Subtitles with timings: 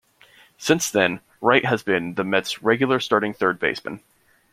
[0.57, 4.01] Since then, Wright has been the Mets regular starting third baseman.